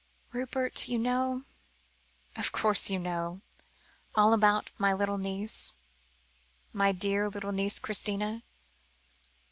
"Rupert, 0.31 0.87
you 0.87 0.97
know 0.97 1.43
of 2.35 2.51
course 2.51 2.89
you 2.89 2.97
know 2.97 3.41
all 4.15 4.33
about 4.33 4.71
my 4.79 4.93
little 4.93 5.19
niece, 5.19 5.73
my 6.73 6.91
dear 6.91 7.29
little 7.29 7.51
niece 7.51 7.77
Christina? 7.77 8.41